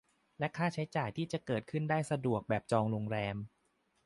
[0.39, 3.37] และค่าใช้จ่ายที่จะเกิดขึ้นได้สะดวกแบบจองโรงแรม